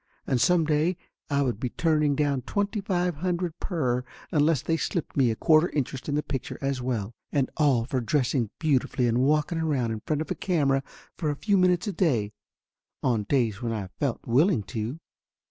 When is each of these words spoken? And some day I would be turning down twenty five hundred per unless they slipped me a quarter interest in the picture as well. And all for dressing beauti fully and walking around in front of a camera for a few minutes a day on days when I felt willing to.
And 0.25 0.41
some 0.41 0.65
day 0.65 0.97
I 1.29 1.43
would 1.43 1.59
be 1.59 1.69
turning 1.69 2.15
down 2.15 2.41
twenty 2.41 2.81
five 2.81 3.17
hundred 3.17 3.59
per 3.59 4.03
unless 4.31 4.63
they 4.63 4.75
slipped 4.75 5.15
me 5.15 5.29
a 5.29 5.35
quarter 5.35 5.69
interest 5.69 6.09
in 6.09 6.15
the 6.15 6.23
picture 6.23 6.57
as 6.59 6.81
well. 6.81 7.13
And 7.31 7.51
all 7.55 7.85
for 7.85 8.01
dressing 8.01 8.49
beauti 8.59 8.89
fully 8.89 9.07
and 9.07 9.19
walking 9.19 9.59
around 9.59 9.91
in 9.91 10.01
front 10.07 10.23
of 10.23 10.31
a 10.31 10.33
camera 10.33 10.81
for 11.19 11.29
a 11.29 11.35
few 11.35 11.55
minutes 11.55 11.85
a 11.85 11.93
day 11.93 12.31
on 13.03 13.25
days 13.25 13.61
when 13.61 13.73
I 13.73 13.89
felt 13.99 14.21
willing 14.25 14.63
to. 14.73 14.97